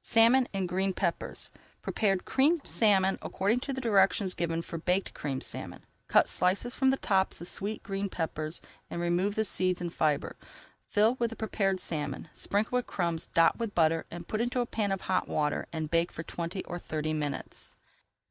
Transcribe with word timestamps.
SALMON 0.00 0.48
IN 0.54 0.66
GREEN 0.66 0.94
PEPPERS 0.94 1.50
Prepare 1.82 2.16
Creamed 2.16 2.66
Salmon 2.66 3.18
according 3.20 3.60
to 3.60 3.74
directions 3.74 4.32
given 4.32 4.62
for 4.62 4.78
Baked 4.78 5.12
Creamed 5.12 5.42
Salmon. 5.42 5.84
Cut 6.08 6.26
slices 6.26 6.74
from 6.74 6.88
the 6.88 6.96
tops 6.96 7.38
of 7.42 7.48
sweet 7.48 7.82
green 7.82 8.08
peppers, 8.08 8.62
remove 8.90 9.34
the 9.34 9.44
seeds 9.44 9.82
and 9.82 9.92
fibre, 9.92 10.36
fill 10.88 11.16
with 11.16 11.28
the 11.28 11.36
prepared 11.36 11.80
salmon, 11.80 12.28
sprinkle 12.32 12.76
with 12.76 12.86
crumbs, 12.86 13.26
dot 13.34 13.58
with 13.58 13.74
butter, 13.74 14.06
put 14.26 14.40
into 14.40 14.60
a 14.60 14.64
pan 14.64 14.90
of 14.90 15.02
hot 15.02 15.28
water 15.28 15.66
and 15.70 15.90
bake 15.90 16.10
for 16.12 16.22
twenty 16.22 16.64
or 16.64 16.78
thirty 16.78 17.12
minutes. 17.12 17.76